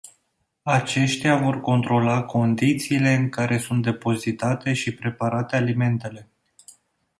[0.63, 6.29] Aceștia vor controla condițiile în care sunt depozitate și preparate alimentele.